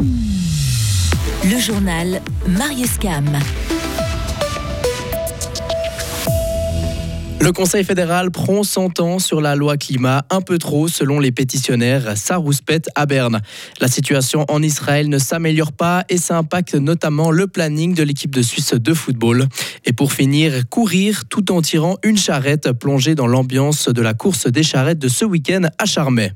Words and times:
Le 0.00 1.58
journal 1.58 2.20
Marius 2.46 2.98
Cam. 2.98 3.26
Le 7.40 7.50
Conseil 7.50 7.82
fédéral 7.82 8.30
prend 8.30 8.62
son 8.62 8.90
temps 8.90 9.18
sur 9.18 9.40
la 9.40 9.56
loi 9.56 9.76
climat, 9.76 10.24
un 10.30 10.40
peu 10.40 10.58
trop 10.58 10.86
selon 10.86 11.18
les 11.18 11.32
pétitionnaires, 11.32 12.16
ça 12.16 12.36
rouspète 12.36 12.88
à 12.94 13.06
Berne. 13.06 13.40
La 13.80 13.88
situation 13.88 14.44
en 14.48 14.62
Israël 14.62 15.08
ne 15.08 15.18
s'améliore 15.18 15.72
pas 15.72 16.04
et 16.08 16.16
ça 16.16 16.38
impacte 16.38 16.74
notamment 16.74 17.32
le 17.32 17.48
planning 17.48 17.94
de 17.94 18.04
l'équipe 18.04 18.34
de 18.34 18.42
Suisse 18.42 18.74
de 18.74 18.94
football. 18.94 19.46
Et 19.84 19.92
pour 19.92 20.12
finir, 20.12 20.68
courir 20.68 21.24
tout 21.28 21.50
en 21.50 21.60
tirant 21.60 21.96
une 22.04 22.18
charrette 22.18 22.70
plongée 22.70 23.16
dans 23.16 23.26
l'ambiance 23.26 23.88
de 23.88 24.02
la 24.02 24.14
course 24.14 24.46
des 24.46 24.62
charrettes 24.62 25.00
de 25.00 25.08
ce 25.08 25.24
week-end 25.24 25.62
à 25.78 25.86
Charmey. 25.86 26.34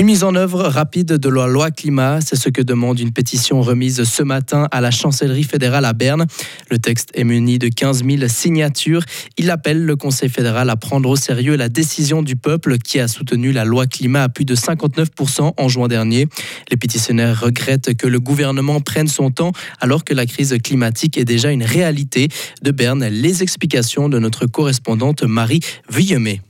Une 0.00 0.06
mise 0.06 0.22
en 0.22 0.36
œuvre 0.36 0.62
rapide 0.62 1.14
de 1.14 1.28
la 1.28 1.48
loi 1.48 1.72
climat, 1.72 2.20
c'est 2.20 2.36
ce 2.36 2.50
que 2.50 2.62
demande 2.62 3.00
une 3.00 3.10
pétition 3.10 3.60
remise 3.62 4.04
ce 4.04 4.22
matin 4.22 4.68
à 4.70 4.80
la 4.80 4.92
chancellerie 4.92 5.42
fédérale 5.42 5.84
à 5.84 5.92
Berne. 5.92 6.24
Le 6.70 6.78
texte 6.78 7.10
est 7.14 7.24
muni 7.24 7.58
de 7.58 7.66
15 7.66 8.04
000 8.04 8.28
signatures. 8.28 9.02
Il 9.38 9.50
appelle 9.50 9.84
le 9.84 9.96
Conseil 9.96 10.28
fédéral 10.28 10.70
à 10.70 10.76
prendre 10.76 11.10
au 11.10 11.16
sérieux 11.16 11.56
la 11.56 11.68
décision 11.68 12.22
du 12.22 12.36
peuple 12.36 12.78
qui 12.78 13.00
a 13.00 13.08
soutenu 13.08 13.50
la 13.50 13.64
loi 13.64 13.88
climat 13.88 14.22
à 14.22 14.28
plus 14.28 14.44
de 14.44 14.54
59% 14.54 15.54
en 15.56 15.68
juin 15.68 15.88
dernier. 15.88 16.28
Les 16.70 16.76
pétitionnaires 16.76 17.40
regrettent 17.40 17.96
que 17.96 18.06
le 18.06 18.20
gouvernement 18.20 18.80
prenne 18.80 19.08
son 19.08 19.32
temps 19.32 19.50
alors 19.80 20.04
que 20.04 20.14
la 20.14 20.26
crise 20.26 20.56
climatique 20.62 21.18
est 21.18 21.24
déjà 21.24 21.50
une 21.50 21.64
réalité. 21.64 22.28
De 22.62 22.70
Berne, 22.70 23.04
les 23.04 23.42
explications 23.42 24.08
de 24.08 24.20
notre 24.20 24.46
correspondante 24.46 25.24
Marie 25.24 25.58
Vuillemet. 25.90 26.40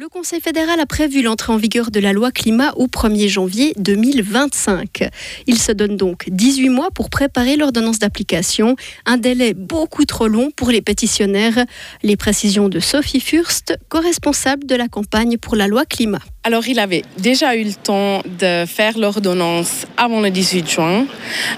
Le 0.00 0.08
Conseil 0.08 0.40
fédéral 0.40 0.80
a 0.80 0.86
prévu 0.86 1.20
l'entrée 1.20 1.52
en 1.52 1.58
vigueur 1.58 1.90
de 1.90 2.00
la 2.00 2.14
loi 2.14 2.30
climat 2.30 2.72
au 2.76 2.86
1er 2.86 3.28
janvier 3.28 3.74
2025. 3.76 5.06
Il 5.46 5.58
se 5.58 5.72
donne 5.72 5.98
donc 5.98 6.24
18 6.30 6.70
mois 6.70 6.88
pour 6.90 7.10
préparer 7.10 7.56
l'ordonnance 7.56 7.98
d'application, 7.98 8.76
un 9.04 9.18
délai 9.18 9.52
beaucoup 9.52 10.06
trop 10.06 10.26
long 10.26 10.52
pour 10.56 10.70
les 10.70 10.80
pétitionnaires. 10.80 11.66
Les 12.02 12.16
précisions 12.16 12.70
de 12.70 12.80
Sophie 12.80 13.20
Furst, 13.20 13.76
co-responsable 13.90 14.64
de 14.64 14.74
la 14.74 14.88
campagne 14.88 15.36
pour 15.36 15.54
la 15.54 15.66
loi 15.66 15.84
climat. 15.84 16.22
Alors, 16.44 16.66
il 16.66 16.78
avait 16.78 17.04
déjà 17.18 17.54
eu 17.54 17.64
le 17.64 17.74
temps 17.74 18.22
de 18.24 18.64
faire 18.66 18.96
l'ordonnance 18.96 19.84
avant 19.98 20.22
le 20.22 20.30
18 20.30 20.70
juin. 20.70 21.06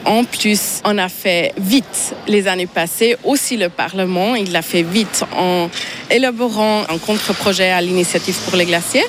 En 0.04 0.24
plus, 0.24 0.80
on 0.84 0.98
a 0.98 1.08
fait 1.08 1.52
vite 1.56 2.16
les 2.26 2.48
années 2.48 2.66
passées. 2.66 3.14
Aussi, 3.22 3.56
le 3.56 3.68
Parlement, 3.68 4.34
il 4.34 4.50
l'a 4.50 4.62
fait 4.62 4.82
vite 4.82 5.22
en 5.36 5.70
élaborant 6.12 6.82
un 6.88 6.98
contre-projet 6.98 7.70
à 7.70 7.80
l'initiative 7.80 8.36
pour 8.44 8.56
les 8.56 8.66
glaciers. 8.66 9.04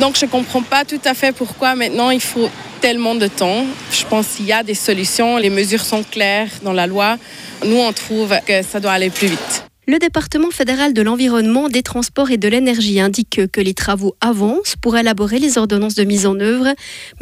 Donc, 0.00 0.16
je 0.18 0.26
ne 0.26 0.30
comprends 0.30 0.62
pas 0.62 0.84
tout 0.84 1.00
à 1.04 1.14
fait 1.14 1.32
pourquoi 1.32 1.74
maintenant 1.74 2.10
il 2.10 2.20
faut 2.20 2.48
tellement 2.80 3.14
de 3.14 3.26
temps. 3.26 3.64
Je 3.90 4.04
pense 4.04 4.36
qu'il 4.36 4.46
y 4.46 4.52
a 4.52 4.62
des 4.62 4.74
solutions. 4.74 5.36
Les 5.36 5.50
mesures 5.50 5.84
sont 5.84 6.02
claires 6.02 6.50
dans 6.62 6.72
la 6.72 6.86
loi. 6.86 7.16
Nous, 7.64 7.76
on 7.76 7.92
trouve 7.92 8.34
que 8.46 8.62
ça 8.62 8.80
doit 8.80 8.92
aller 8.92 9.10
plus 9.10 9.28
vite. 9.28 9.64
Le 9.88 9.98
département 9.98 10.50
fédéral 10.50 10.92
de 10.92 11.00
l'environnement, 11.00 11.70
des 11.70 11.82
transports 11.82 12.30
et 12.30 12.36
de 12.36 12.46
l'énergie 12.46 13.00
indique 13.00 13.50
que 13.50 13.60
les 13.62 13.72
travaux 13.72 14.14
avancent 14.20 14.76
pour 14.76 14.98
élaborer 14.98 15.38
les 15.38 15.56
ordonnances 15.56 15.94
de 15.94 16.04
mise 16.04 16.26
en 16.26 16.38
œuvre, 16.40 16.68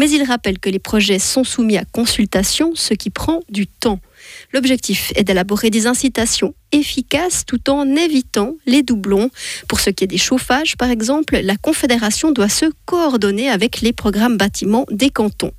mais 0.01 0.11
il 0.11 0.25
rappelle 0.25 0.59
que 0.59 0.69
les 0.69 0.81
projets 0.81 1.21
sont 1.21 1.45
soumis 1.45 1.79
à 1.79 1.85
consultation, 1.85 2.73
ce 2.75 2.93
qui 2.95 3.11
prend 3.11 3.39
du 3.49 3.69
temps. 3.69 4.01
L'objectif 4.53 5.13
est 5.17 5.25
d'élaborer 5.25 5.71
des 5.71 5.87
incitations 5.87 6.55
efficaces 6.73 7.45
tout 7.47 7.71
en 7.71 7.87
évitant 7.95 8.57
les 8.67 8.83
doublons. 8.83 9.31
Pour 9.69 9.81
ce 9.81 9.91
qui 9.91 10.05
est 10.05 10.09
des 10.09 10.19
chauffages, 10.19 10.77
par 10.77 10.91
exemple, 10.91 11.39
la 11.43 11.57
Confédération 11.57 12.33
doit 12.33 12.49
se 12.49 12.67
coordonner 12.85 13.49
avec 13.49 13.81
les 13.81 13.93
programmes 13.93 14.37
bâtiments 14.37 14.87
des 14.91 15.11
cantons. 15.11 15.53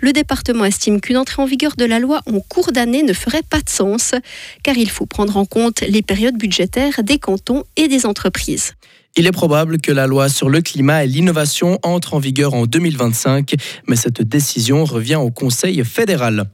Le 0.00 0.12
département 0.12 0.64
estime 0.64 1.00
qu'une 1.00 1.16
entrée 1.16 1.42
en 1.42 1.46
vigueur 1.46 1.76
de 1.76 1.84
la 1.84 1.98
loi 1.98 2.20
en 2.26 2.40
cours 2.40 2.72
d'année 2.72 3.02
ne 3.02 3.12
ferait 3.12 3.42
pas 3.48 3.60
de 3.60 3.68
sens, 3.68 4.14
car 4.62 4.76
il 4.76 4.90
faut 4.90 5.06
prendre 5.06 5.36
en 5.36 5.44
compte 5.44 5.80
les 5.80 6.02
périodes 6.02 6.36
budgétaires 6.36 7.02
des 7.02 7.18
cantons 7.18 7.64
et 7.76 7.88
des 7.88 8.06
entreprises. 8.06 8.74
Il 9.16 9.26
est 9.26 9.32
probable 9.32 9.80
que 9.80 9.90
la 9.90 10.06
loi 10.06 10.28
sur 10.28 10.48
le 10.48 10.60
climat 10.60 11.02
et 11.02 11.08
l'innovation 11.08 11.80
entre 11.82 12.14
en 12.14 12.20
vigueur 12.20 12.54
en 12.54 12.66
2025, 12.66 13.54
mais 13.88 13.96
cette 13.96 14.22
décision 14.22 14.84
revient 14.84 15.16
au 15.16 15.30
Conseil 15.30 15.84
fédéral 15.84 16.44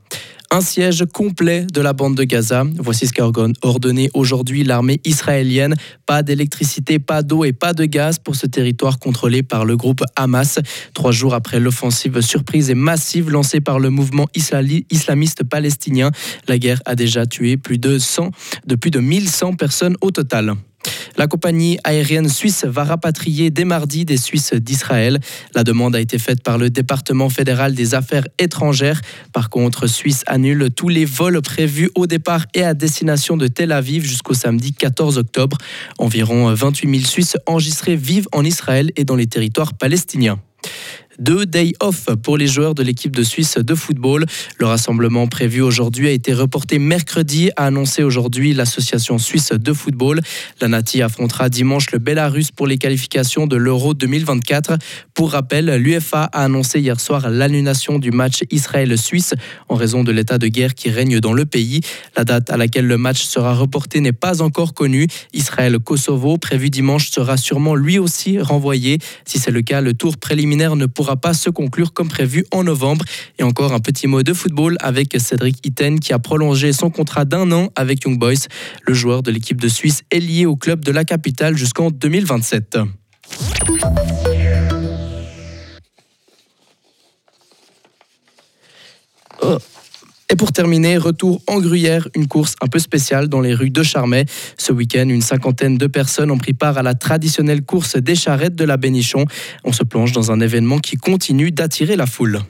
un 0.54 0.60
siège 0.60 1.04
complet 1.12 1.66
de 1.72 1.80
la 1.80 1.92
bande 1.92 2.14
de 2.14 2.22
Gaza. 2.22 2.62
Voici 2.78 3.08
ce 3.08 3.12
qu'a 3.12 3.28
ordonné 3.62 4.08
aujourd'hui 4.14 4.62
l'armée 4.62 5.00
israélienne. 5.04 5.74
Pas 6.06 6.22
d'électricité, 6.22 7.00
pas 7.00 7.24
d'eau 7.24 7.44
et 7.44 7.52
pas 7.52 7.72
de 7.72 7.84
gaz 7.86 8.20
pour 8.20 8.36
ce 8.36 8.46
territoire 8.46 9.00
contrôlé 9.00 9.42
par 9.42 9.64
le 9.64 9.76
groupe 9.76 10.04
Hamas. 10.14 10.60
Trois 10.94 11.10
jours 11.10 11.34
après 11.34 11.58
l'offensive 11.58 12.20
surprise 12.20 12.70
et 12.70 12.76
massive 12.76 13.30
lancée 13.30 13.60
par 13.60 13.80
le 13.80 13.90
mouvement 13.90 14.26
islamiste 14.36 15.42
palestinien, 15.42 16.12
la 16.46 16.58
guerre 16.58 16.80
a 16.84 16.94
déjà 16.94 17.26
tué 17.26 17.56
plus 17.56 17.78
de 17.78 17.98
100, 17.98 18.30
de 18.64 18.76
plus 18.76 18.92
de 18.92 19.00
1100 19.00 19.54
personnes 19.54 19.96
au 20.02 20.12
total. 20.12 20.54
La 21.16 21.26
compagnie 21.26 21.78
aérienne 21.84 22.28
suisse 22.28 22.64
va 22.64 22.84
rapatrier 22.84 23.50
dès 23.50 23.64
mardi 23.64 24.04
des 24.04 24.16
Suisses 24.16 24.54
d'Israël. 24.54 25.20
La 25.54 25.62
demande 25.62 25.94
a 25.94 26.00
été 26.00 26.18
faite 26.18 26.42
par 26.42 26.58
le 26.58 26.70
département 26.70 27.28
fédéral 27.28 27.74
des 27.74 27.94
affaires 27.94 28.26
étrangères. 28.38 29.00
Par 29.32 29.48
contre, 29.48 29.86
Suisse 29.86 30.24
annule 30.26 30.70
tous 30.74 30.88
les 30.88 31.04
vols 31.04 31.40
prévus 31.40 31.90
au 31.94 32.06
départ 32.06 32.46
et 32.54 32.64
à 32.64 32.74
destination 32.74 33.36
de 33.36 33.46
Tel 33.46 33.72
Aviv 33.72 34.04
jusqu'au 34.04 34.34
samedi 34.34 34.72
14 34.72 35.18
octobre. 35.18 35.58
Environ 35.98 36.52
28 36.52 36.90
000 36.90 37.04
Suisses 37.04 37.36
enregistrés 37.46 37.96
vivent 37.96 38.28
en 38.32 38.44
Israël 38.44 38.90
et 38.96 39.04
dans 39.04 39.16
les 39.16 39.26
territoires 39.26 39.74
palestiniens. 39.74 40.40
Deux 41.18 41.46
day 41.46 41.74
off 41.80 42.08
pour 42.22 42.36
les 42.36 42.48
joueurs 42.48 42.74
de 42.74 42.82
l'équipe 42.82 43.14
de 43.14 43.22
Suisse 43.22 43.56
de 43.56 43.74
football. 43.74 44.26
Le 44.58 44.66
rassemblement 44.66 45.28
prévu 45.28 45.60
aujourd'hui 45.60 46.08
a 46.08 46.10
été 46.10 46.34
reporté 46.34 46.80
mercredi, 46.80 47.50
a 47.56 47.66
annoncé 47.66 48.02
aujourd'hui 48.02 48.52
l'association 48.52 49.18
suisse 49.18 49.52
de 49.52 49.72
football. 49.72 50.20
La 50.60 50.66
Nati 50.66 51.02
affrontera 51.02 51.48
dimanche 51.48 51.92
le 51.92 52.00
Belarus 52.00 52.50
pour 52.50 52.66
les 52.66 52.78
qualifications 52.78 53.46
de 53.46 53.56
l'Euro 53.56 53.94
2024. 53.94 54.76
Pour 55.14 55.32
rappel, 55.32 55.66
l'UFA 55.76 56.24
a 56.24 56.44
annoncé 56.44 56.80
hier 56.80 56.98
soir 56.98 57.30
l'annulation 57.30 58.00
du 58.00 58.10
match 58.10 58.42
Israël-Suisse 58.50 59.34
en 59.68 59.76
raison 59.76 60.02
de 60.02 60.10
l'état 60.10 60.38
de 60.38 60.48
guerre 60.48 60.74
qui 60.74 60.90
règne 60.90 61.20
dans 61.20 61.32
le 61.32 61.46
pays. 61.46 61.80
La 62.16 62.24
date 62.24 62.50
à 62.50 62.56
laquelle 62.56 62.86
le 62.86 62.98
match 62.98 63.22
sera 63.22 63.54
reporté 63.54 64.00
n'est 64.00 64.12
pas 64.12 64.42
encore 64.42 64.74
connue. 64.74 65.06
Israël-Kosovo, 65.32 66.38
prévu 66.38 66.70
dimanche, 66.70 67.10
sera 67.10 67.36
sûrement 67.36 67.76
lui 67.76 67.98
aussi 67.98 68.40
renvoyé. 68.40 68.98
Si 69.24 69.38
c'est 69.38 69.52
le 69.52 69.62
cas, 69.62 69.80
le 69.80 69.94
tour 69.94 70.16
préliminaire 70.16 70.74
ne 70.74 70.86
pourra 70.86 71.03
pourra 71.04 71.16
pas 71.16 71.34
se 71.34 71.50
conclure 71.50 71.92
comme 71.92 72.08
prévu 72.08 72.46
en 72.50 72.64
novembre. 72.64 73.04
Et 73.38 73.42
encore 73.42 73.74
un 73.74 73.78
petit 73.78 74.06
mot 74.06 74.22
de 74.22 74.32
football 74.32 74.78
avec 74.80 75.14
Cédric 75.18 75.58
Itten 75.66 76.00
qui 76.00 76.14
a 76.14 76.18
prolongé 76.18 76.72
son 76.72 76.88
contrat 76.88 77.26
d'un 77.26 77.52
an 77.52 77.68
avec 77.76 78.04
Young 78.04 78.18
Boys. 78.18 78.48
Le 78.86 78.94
joueur 78.94 79.22
de 79.22 79.30
l'équipe 79.30 79.60
de 79.60 79.68
Suisse 79.68 80.02
est 80.10 80.20
lié 80.20 80.46
au 80.46 80.56
club 80.56 80.82
de 80.82 80.90
la 80.90 81.04
capitale 81.04 81.58
jusqu'en 81.58 81.90
2027. 81.90 82.78
Et 90.30 90.36
pour 90.36 90.52
terminer, 90.52 90.96
retour 90.96 91.42
en 91.46 91.60
Gruyère, 91.60 92.08
une 92.14 92.26
course 92.26 92.54
un 92.62 92.66
peu 92.66 92.78
spéciale 92.78 93.28
dans 93.28 93.40
les 93.40 93.54
rues 93.54 93.70
de 93.70 93.82
Charmey. 93.82 94.24
Ce 94.56 94.72
week-end, 94.72 95.08
une 95.08 95.20
cinquantaine 95.20 95.76
de 95.76 95.86
personnes 95.86 96.30
ont 96.30 96.38
pris 96.38 96.54
part 96.54 96.78
à 96.78 96.82
la 96.82 96.94
traditionnelle 96.94 97.62
course 97.62 97.96
des 97.96 98.14
charrettes 98.14 98.56
de 98.56 98.64
la 98.64 98.76
Bénichon. 98.76 99.26
On 99.64 99.72
se 99.72 99.84
plonge 99.84 100.12
dans 100.12 100.32
un 100.32 100.40
événement 100.40 100.78
qui 100.78 100.96
continue 100.96 101.50
d'attirer 101.50 101.96
la 101.96 102.06
foule. 102.06 102.40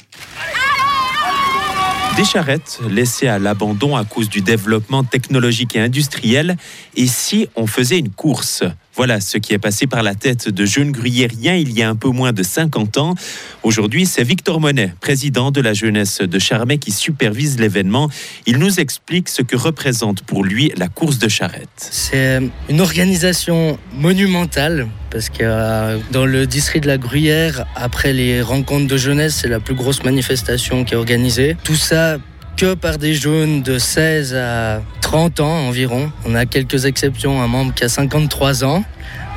Des 2.16 2.24
charrettes 2.24 2.78
laissées 2.88 3.26
à 3.26 3.40
l'abandon 3.40 3.96
à 3.96 4.04
cause 4.04 4.28
du 4.28 4.40
développement 4.40 5.02
technologique 5.02 5.74
et 5.74 5.80
industriel. 5.80 6.56
Et 6.94 7.08
si 7.08 7.48
on 7.56 7.66
faisait 7.66 7.98
une 7.98 8.10
course? 8.10 8.62
Voilà 8.96 9.20
ce 9.20 9.38
qui 9.38 9.52
est 9.52 9.58
passé 9.58 9.86
par 9.86 10.02
la 10.02 10.14
tête 10.14 10.48
de 10.48 10.64
jeunes 10.64 10.92
gruyériens 10.92 11.54
il 11.54 11.72
y 11.72 11.82
a 11.82 11.88
un 11.88 11.96
peu 11.96 12.08
moins 12.08 12.32
de 12.32 12.42
50 12.42 12.98
ans. 12.98 13.14
Aujourd'hui, 13.62 14.06
c'est 14.06 14.22
Victor 14.22 14.60
Monet, 14.60 14.94
président 15.00 15.50
de 15.50 15.60
la 15.60 15.72
jeunesse 15.72 16.20
de 16.20 16.38
Charmey, 16.38 16.78
qui 16.78 16.92
supervise 16.92 17.58
l'événement. 17.58 18.08
Il 18.46 18.58
nous 18.58 18.78
explique 18.78 19.28
ce 19.28 19.42
que 19.42 19.56
représente 19.56 20.22
pour 20.22 20.44
lui 20.44 20.72
la 20.76 20.88
course 20.88 21.18
de 21.18 21.28
charrette. 21.28 21.68
C'est 21.76 22.40
une 22.68 22.80
organisation 22.80 23.78
monumentale 23.92 24.88
parce 25.10 25.28
que 25.28 25.42
euh, 25.42 25.98
dans 26.10 26.26
le 26.26 26.46
district 26.46 26.82
de 26.82 26.88
la 26.88 26.98
Gruyère, 26.98 27.66
après 27.76 28.12
les 28.12 28.42
rencontres 28.42 28.88
de 28.88 28.96
jeunesse, 28.96 29.38
c'est 29.42 29.48
la 29.48 29.60
plus 29.60 29.74
grosse 29.74 30.02
manifestation 30.02 30.84
qui 30.84 30.94
est 30.94 30.96
organisée. 30.96 31.56
Tout 31.62 31.76
ça 31.76 32.18
que 32.56 32.74
par 32.74 32.98
des 32.98 33.14
jeunes 33.14 33.62
de 33.62 33.78
16 33.78 34.34
à 34.34 34.82
30 35.00 35.40
ans 35.40 35.68
environ. 35.68 36.10
On 36.24 36.34
a 36.34 36.46
quelques 36.46 36.84
exceptions, 36.84 37.42
un 37.42 37.46
membre 37.46 37.74
qui 37.74 37.84
a 37.84 37.88
53 37.88 38.64
ans, 38.64 38.84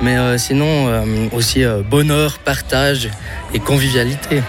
mais 0.02 0.18
euh, 0.18 0.38
sinon 0.38 0.88
euh, 0.88 1.28
aussi 1.32 1.64
euh, 1.64 1.82
bonheur, 1.82 2.40
partage 2.40 3.10
et 3.54 3.60
convivialité. 3.60 4.42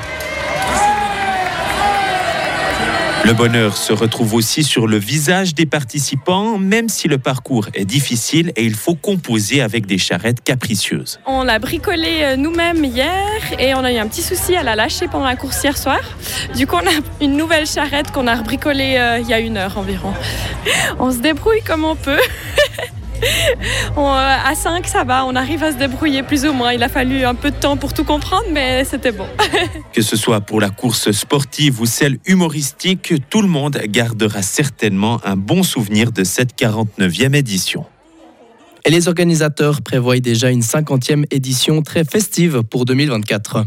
Le 3.25 3.33
bonheur 3.35 3.77
se 3.77 3.93
retrouve 3.93 4.35
aussi 4.35 4.63
sur 4.63 4.87
le 4.87 4.97
visage 4.97 5.55
des 5.55 5.67
participants, 5.67 6.57
même 6.57 6.89
si 6.89 7.09
le 7.09 7.19
parcours 7.19 7.67
est 7.75 7.85
difficile 7.85 8.53
et 8.57 8.65
il 8.65 8.75
faut 8.75 8.95
composer 8.95 9.61
avec 9.61 9.87
des 9.87 9.99
charrettes 9.99 10.43
capricieuses. 10.43 11.21
On 11.27 11.43
l'a 11.43 11.59
bricolé 11.59 12.23
euh, 12.23 12.37
nous-mêmes 12.37 12.85
hier 12.85 13.29
et 13.59 13.75
on 13.75 13.85
a 13.85 13.93
eu 13.93 13.97
un 13.97 14.07
petit 14.07 14.23
souci 14.23 14.57
à 14.57 14.63
la 14.63 14.77
lâcher 14.77 15.09
pendant 15.09 15.27
la 15.27 15.37
course 15.37 15.63
hier 15.63 15.77
soir. 15.77 16.01
Du 16.57 16.67
coup, 16.67 16.77
on 16.77 16.87
a 16.87 17.01
une 17.25 17.37
nouvelle 17.37 17.67
charrette 17.67 18.13
qu'on 18.13 18.27
a 18.27 18.37
rebricolée 18.37 18.97
euh, 18.99 19.19
il 19.19 19.29
y 19.29 19.35
a 19.35 19.41
une 19.41 19.57
heure 19.57 19.77
environ. 19.77 20.15
On 20.99 21.13
se 21.13 21.19
débrouille 21.19 21.63
comme 21.63 21.85
on 21.85 21.97
peut. 21.97 22.21
On, 23.97 24.07
euh, 24.07 24.37
à 24.47 24.55
5, 24.55 24.87
ça 24.87 25.05
va, 25.05 25.25
on 25.25 25.35
arrive 25.35 25.63
à 25.63 25.73
se 25.73 25.77
débrouiller 25.77 26.23
plus 26.23 26.45
ou 26.45 26.53
moins. 26.53 26.73
Il 26.73 26.83
a 26.83 26.89
fallu 26.89 27.25
un 27.25 27.35
peu 27.35 27.51
de 27.51 27.57
temps 27.57 27.77
pour 27.77 27.93
tout 27.93 28.05
comprendre, 28.05 28.47
mais 28.53 28.85
c'était 28.85 29.13
bon. 29.13 29.27
Que 29.93 30.03
ce 30.03 30.17
soit 30.17 30.41
pour 30.41 30.61
la 30.61 30.71
course 30.71 31.11
sportive 31.11 31.81
ou 31.81 31.87
celle 31.87 32.19
humoristique, 32.27 33.15
tout 33.31 33.43
le 33.43 33.49
monde 33.49 33.81
gardera 33.89 34.43
certainement 34.43 35.21
un 35.25 35.37
bon 35.37 35.63
souvenir 35.63 36.13
de 36.13 36.25
cette 36.25 36.59
49e 36.59 37.35
édition. 37.35 37.85
Et 38.85 38.91
les 38.91 39.09
organisateurs 39.09 39.83
prévoient 39.83 40.21
déjà 40.21 40.51
une 40.51 40.63
50e 40.63 41.25
édition 41.31 41.83
très 41.83 42.05
festive 42.05 42.63
pour 42.63 42.85
2024. 42.85 43.67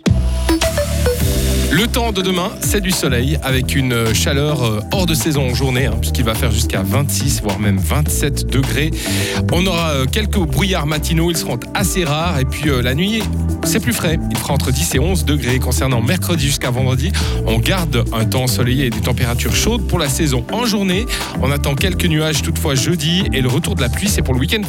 Le 1.71 1.87
temps 1.87 2.11
de 2.11 2.21
demain, 2.21 2.51
c'est 2.59 2.81
du 2.81 2.91
soleil 2.91 3.39
avec 3.43 3.75
une 3.77 4.13
chaleur 4.13 4.61
euh, 4.61 4.81
hors 4.91 5.05
de 5.05 5.13
saison 5.13 5.49
en 5.49 5.53
journée, 5.53 5.85
hein, 5.85 5.95
puisqu'il 6.01 6.25
va 6.25 6.35
faire 6.35 6.51
jusqu'à 6.51 6.81
26, 6.81 7.41
voire 7.43 7.59
même 7.59 7.77
27 7.77 8.45
degrés. 8.45 8.91
On 9.53 9.65
aura 9.65 9.91
euh, 9.91 10.05
quelques 10.05 10.37
brouillards 10.37 10.85
matinaux, 10.85 11.31
ils 11.31 11.37
seront 11.37 11.57
assez 11.73 12.03
rares. 12.03 12.39
Et 12.39 12.45
puis 12.45 12.69
euh, 12.69 12.81
la 12.81 12.93
nuit, 12.93 13.23
c'est 13.63 13.79
plus 13.79 13.93
frais. 13.93 14.19
Il 14.29 14.37
fera 14.37 14.53
entre 14.53 14.71
10 14.71 14.95
et 14.95 14.99
11 14.99 15.23
degrés. 15.23 15.59
Concernant 15.59 16.01
mercredi 16.01 16.47
jusqu'à 16.47 16.71
vendredi, 16.71 17.13
on 17.47 17.57
garde 17.57 18.03
un 18.11 18.25
temps 18.25 18.43
ensoleillé 18.43 18.87
et 18.87 18.89
des 18.89 18.99
températures 18.99 19.55
chaudes 19.55 19.87
pour 19.87 19.97
la 19.97 20.09
saison 20.09 20.45
en 20.51 20.65
journée. 20.65 21.05
On 21.41 21.51
attend 21.51 21.75
quelques 21.75 22.05
nuages 22.05 22.41
toutefois 22.41 22.75
jeudi 22.75 23.23
et 23.31 23.39
le 23.39 23.47
retour 23.47 23.75
de 23.75 23.81
la 23.81 23.87
pluie, 23.87 24.09
c'est 24.09 24.21
pour 24.21 24.33
le 24.33 24.41
week-end 24.41 24.59